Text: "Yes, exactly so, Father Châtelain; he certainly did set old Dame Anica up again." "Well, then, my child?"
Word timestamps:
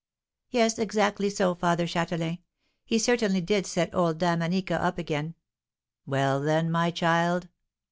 "Yes, 0.49 0.79
exactly 0.79 1.29
so, 1.29 1.53
Father 1.53 1.85
Châtelain; 1.85 2.39
he 2.85 2.97
certainly 2.97 3.39
did 3.39 3.67
set 3.67 3.93
old 3.93 4.17
Dame 4.17 4.39
Anica 4.41 4.81
up 4.81 4.97
again." 4.97 5.35
"Well, 6.07 6.41
then, 6.41 6.71
my 6.71 6.89
child?" 6.89 7.49